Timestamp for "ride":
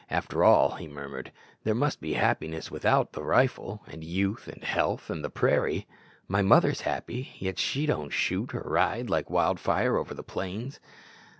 8.63-9.11